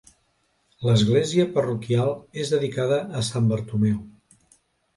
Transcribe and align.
L'església 0.89 1.45
parroquial 1.59 2.11
és 2.45 2.55
dedicada 2.55 2.99
a 3.21 3.25
Sant 3.31 3.55
Bartomeu. 3.55 4.05